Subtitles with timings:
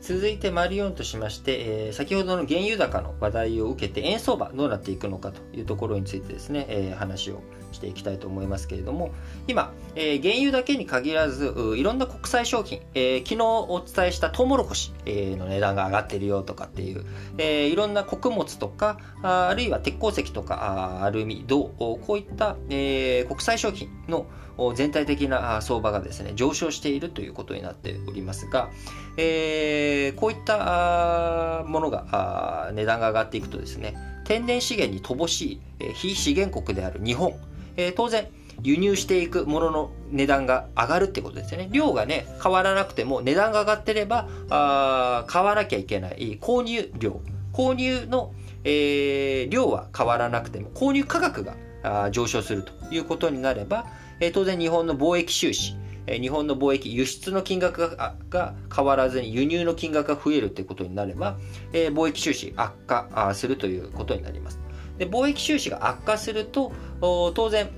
[0.00, 7.42] 続いて、マリオンとしまして、えー、先ほどの原油高の話題を受けて、円相場どうなっていくのかというところについてですね、えー、話を
[7.72, 9.10] していきたいと思いますけれども、
[9.46, 17.04] 今、えー、原油だけに限らず、いろんな国際商品、え、昨日お伝えしたトウモロコシ、え、の値段が上がってるよとかっていう、
[17.36, 24.26] え、いろんな穀物とか、ああるいは鉄鉱石とか、アルミ、銅、こういった、え、国際商品の
[24.74, 28.70] 全体的な相場がですね、上昇しているということになっておりますが、
[29.22, 37.34] えー、こういったものが値段が上がっていくとですね、天然資源に乏しいえ非資源国である日本、
[37.76, 38.28] えー、当然
[38.62, 41.68] 輸入していくものの値段が上がるってことですよね。
[41.72, 47.20] 量がね、変わらなくても値段が上がってれば、あ買わなきゃいけない購入量、
[47.54, 48.34] 購入の、
[48.64, 51.42] えー、量は変わらなくても購入価格
[51.82, 53.86] が上昇するということになれば、
[54.20, 55.74] えー、当然日本の貿易収支、
[56.06, 57.96] 日本の貿易輸出の金額
[58.30, 61.38] が変わらずに輸入の金額が増えるということになれば、
[61.72, 64.60] え、貿易収支悪化するということになります。
[64.98, 67.70] で貿易収支が悪化すると当然、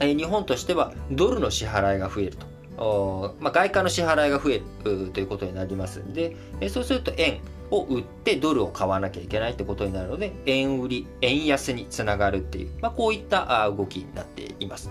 [0.00, 2.50] え、日本としてはドルの支払いが増えると。
[3.40, 7.40] ま、外貨の支払いが増えるということになりますんで、え、そうすると円
[7.70, 14.90] を売ってドルを買わなきゃいけないってことになるので、円売り、円安につながるっていう、まあ、こういった動きになっています。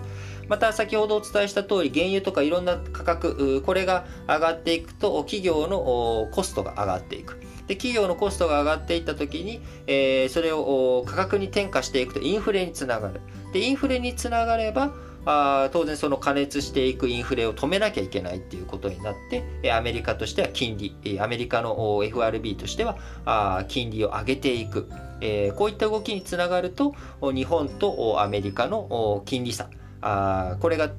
[0.50, 7.38] また先ほどお伝えした通り原油とかいろんな価格これが上がっていくと企業のコストが上がっていく。
[7.68, 13.20] で企業のコストが上がっていった時に、えー、それを価格に転嫁していくとインフレにつながる。
[13.52, 14.92] でインフレにつながれば
[15.24, 24.90] あ当然その加熱していくインフレを止めなきゃいけないっていうことになってアメリカとしては金利アメリカの FRB としてはあ金利を上げていく、
[25.20, 29.68] えー、こういった動きにつながると日本とアメリカの金利差
[30.02, 30.90] あこれが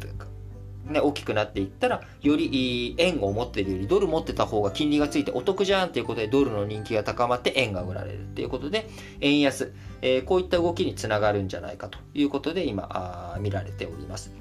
[0.85, 8.89] ね、大きくなっていったら、より円を持ってるよりドル持ってた方が金利がついてお得じゃんっていうことでドルの人気が高まって円が売られるっていうことで、
[9.21, 14.31] 円安、えー、こういった動きにつながるんじゃないかということで今あ見られております。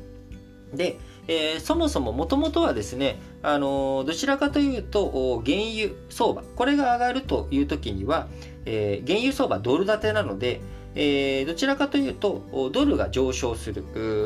[0.75, 8.29] で、えー、そもそももともとはですね、あのー、どちらかというと原油相場これが上がるという時には、
[8.65, 10.61] えー、原油相場ドル建てなので、
[10.95, 13.85] えー、どちらかというとドルが上昇する。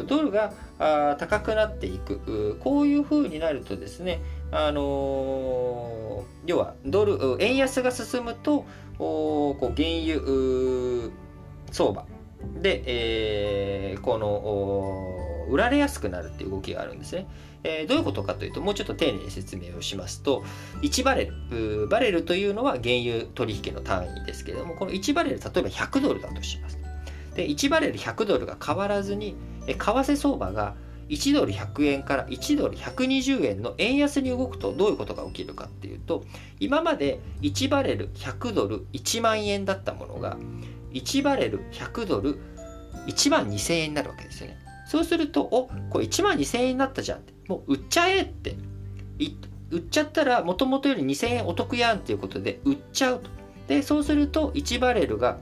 [0.08, 0.52] ドルが
[1.18, 2.56] 高くなっていく。
[2.60, 4.20] こういうふうになるとですね、
[4.50, 8.64] あのー、要はドル円安が進むと
[8.98, 11.10] こう原油
[11.70, 12.06] 相場。
[12.60, 17.26] で、えー、この売られやすくなるっていう動きがあるんですね。
[17.64, 20.44] えー、どういうことかというと、もうちょっと丁寧に説明をしますと、
[20.82, 26.78] 1バレル、バレルというのは原油取引の単位ですけれども、この1バレル、例えば100ドルだとします。
[27.34, 29.34] で、1バレル100ドルが変わらずに、
[29.66, 30.74] 為替相場が
[31.08, 36.24] 1ドル100円から1ドル120円の円安に動くとどういうことが起きるかっていうと
[36.60, 40.36] 今まで1バレル100ドル1万円だったものが
[40.92, 42.38] 1バレル100ドル
[43.06, 48.56] 1万2000円になるわけですよねそうするとおこれ1万2000円になったじゃんってもう売っちゃえって。
[49.70, 53.30] 売っちゃったらもともとより2000円お得やんっていうことで売っちゃうと。
[53.66, 55.38] でそうすると1バレルが、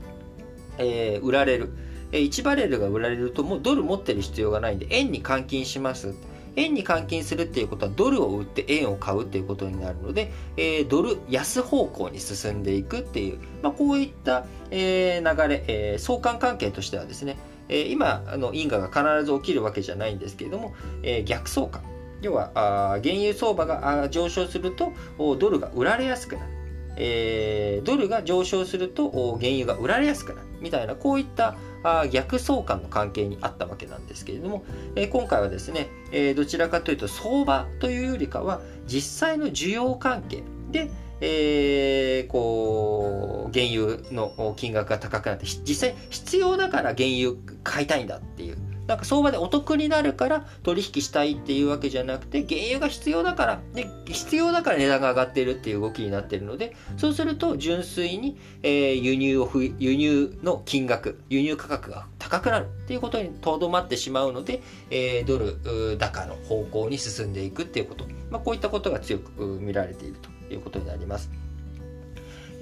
[0.79, 1.73] えー、売られる。
[2.13, 6.15] 1バレルが売られるともうドル持ってる必要がないんで円に換金します。
[6.57, 17.39] 円に換金するっていうことはドルを売って円を買うっていうことになるので、えー、ドル安方向に進んでいくっていう、まあ、こういった、えー、流れ、えー、相関関係としてはですね、
[17.69, 21.83] えー、今あの因果が必ず起きるわけじゃないんですけれども、えー、逆相関。
[22.23, 24.93] 要はあ原油相場が上昇すると
[25.37, 26.49] ドルが売られやすくなる、
[26.97, 30.53] えー、ドルが上昇すると原油が売られやすくなる。
[30.63, 40.91] みたいなこういったあ逆相関の関係にあったわけなんですけれども、えー、今回はですね、えー、どちらかというと相場というよりかは実際の需要関係で、
[41.21, 47.33] えー、こう原油の金額が高くなって実際必要だから原油
[47.65, 48.57] 買いたいんだっていう
[48.87, 70.17] なんか相場でお得になるから取引したいっていうわけじゃなくて、原油が必要だから、で必要だから値段が上がってるっていう動きになってるので、そうすると純粋に、えー、輸入を輸入の金額、輸入価格が高くなるっていうことにとどまってしまうので、えー、ドル高の方向に進んでいくっていうこと、まあ、こういったことが強く見られている
[70.49, 71.42] ということになります。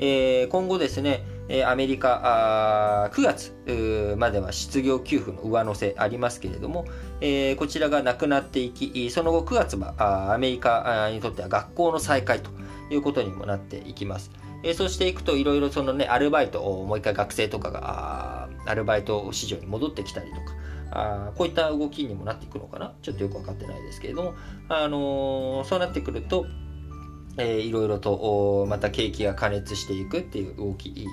[0.02, 1.24] えー、今後ですね、
[1.66, 6.86] アメリカ9月までは失業給付の上乗せありますけれども、
[7.20, 12.50] え、こちらがなくなっていき、その後9月はアメリカにとっては学校の再開と
[12.90, 14.30] いうことにもなっていきます。
[14.62, 20.40] え、そうしていくといろいろそのね、アルバイトをもう一回学生とかがアルバイト市場に戻ってきたりとか、
[20.92, 24.34] あこういった動きにもなっていくのかなちょっとよく分かってないですけれども、
[24.68, 26.46] あのー、そうなってくると、
[27.36, 31.06] えー、いろいろとまた景気が加熱していくっていう動き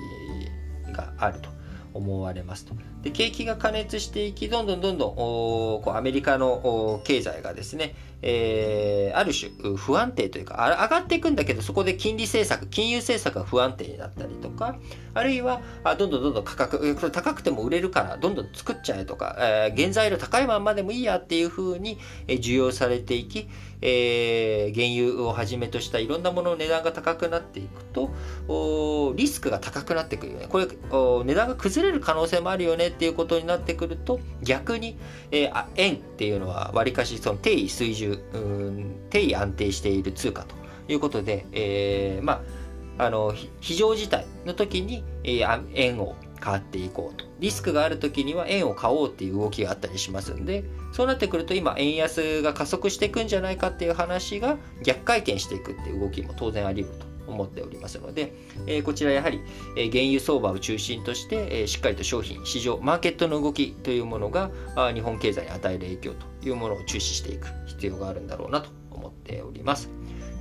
[0.92, 1.50] があると
[1.94, 2.76] 思われますと。
[3.02, 14.78] で景気が加熱していきどんどんどんどんこうアメリカの経済がですね、えー、ある種不安定というか上がっていくんだけどそこで金利政策金融政策が不安定になったりとか
[15.14, 23.48] あるいはあどんどんどんどん価格これ高くても売れるからどんどん作っちゃえとか、えー、原材料高いまんまでもいいやっていうふうに需要されていき、
[23.82, 28.12] えー、原油をはじめとしたいろんなものの値段が高くなっていくと
[28.48, 30.48] おリスクが高くなってくるよね。
[30.48, 34.98] これお値段が崩れる可能性もあるよねっていうことになってくると逆に、
[35.32, 40.56] えー、円っていうのはわりかしその定位水準中、うん、低位安定している通貨と
[40.88, 42.68] いうことで、えー、まあ
[43.00, 47.28] あの非常事態の時に、えー、円を買っていこうと。
[47.40, 57.17] リスクがある時には円を買おうっていう動きがあったりしますんでそうなってくると今円安が加速していくんじゃないかっていう話が逆回転していくっていう動きも当然あり得ると。
[57.28, 58.34] 思っておりますので、
[58.66, 59.42] え、こちらやはり、
[59.76, 69.90] え、原油相場を中心として、え、しっかりと商品、市場、マーケットの動きというものがあ日本経済に与える影響というものを注視していく必要があるんだろうなと思っております。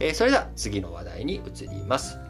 [0.01, 2.26] え、それでは次の話題に移ります。